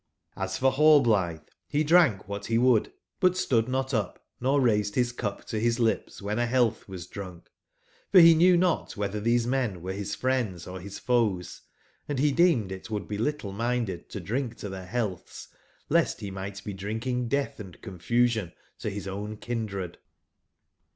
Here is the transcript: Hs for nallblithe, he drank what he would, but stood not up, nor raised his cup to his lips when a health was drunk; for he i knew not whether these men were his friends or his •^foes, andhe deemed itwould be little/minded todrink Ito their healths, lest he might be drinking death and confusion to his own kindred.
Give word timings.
Hs 0.35 0.57
for 0.57 0.71
nallblithe, 0.73 1.43
he 1.67 1.83
drank 1.83 2.27
what 2.27 2.47
he 2.47 2.57
would, 2.57 2.91
but 3.19 3.37
stood 3.37 3.67
not 3.69 3.93
up, 3.93 4.25
nor 4.39 4.59
raised 4.59 4.95
his 4.95 5.11
cup 5.11 5.45
to 5.45 5.59
his 5.59 5.79
lips 5.79 6.23
when 6.23 6.39
a 6.39 6.47
health 6.47 6.87
was 6.89 7.05
drunk; 7.05 7.51
for 8.11 8.19
he 8.19 8.31
i 8.31 8.35
knew 8.35 8.57
not 8.57 8.97
whether 8.97 9.19
these 9.19 9.45
men 9.45 9.83
were 9.83 9.93
his 9.93 10.15
friends 10.15 10.65
or 10.65 10.79
his 10.79 10.99
•^foes, 10.99 11.59
andhe 12.09 12.35
deemed 12.35 12.71
itwould 12.71 13.07
be 13.07 13.19
little/minded 13.19 14.09
todrink 14.09 14.53
Ito 14.53 14.69
their 14.69 14.87
healths, 14.87 15.49
lest 15.87 16.19
he 16.19 16.31
might 16.31 16.63
be 16.63 16.73
drinking 16.73 17.27
death 17.27 17.59
and 17.59 17.79
confusion 17.83 18.53
to 18.79 18.89
his 18.89 19.07
own 19.07 19.37
kindred. 19.37 19.99